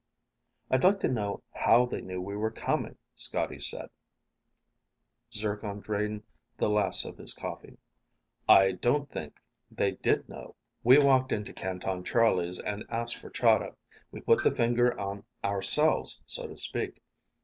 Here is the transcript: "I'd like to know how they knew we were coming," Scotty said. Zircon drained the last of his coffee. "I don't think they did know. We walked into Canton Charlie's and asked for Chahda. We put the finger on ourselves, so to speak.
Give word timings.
"I'd 0.71 0.83
like 0.83 0.99
to 1.01 1.07
know 1.07 1.43
how 1.53 1.85
they 1.85 2.01
knew 2.01 2.19
we 2.19 2.35
were 2.35 2.49
coming," 2.49 2.97
Scotty 3.13 3.59
said. 3.59 3.89
Zircon 5.31 5.79
drained 5.81 6.23
the 6.57 6.71
last 6.71 7.05
of 7.05 7.19
his 7.19 7.35
coffee. 7.35 7.77
"I 8.49 8.71
don't 8.71 9.11
think 9.11 9.35
they 9.69 9.91
did 9.91 10.27
know. 10.27 10.55
We 10.83 10.97
walked 10.97 11.31
into 11.31 11.53
Canton 11.53 12.03
Charlie's 12.03 12.59
and 12.59 12.83
asked 12.89 13.17
for 13.17 13.29
Chahda. 13.29 13.75
We 14.09 14.21
put 14.21 14.43
the 14.43 14.49
finger 14.55 14.99
on 14.99 15.23
ourselves, 15.43 16.23
so 16.25 16.47
to 16.47 16.55
speak. 16.55 16.99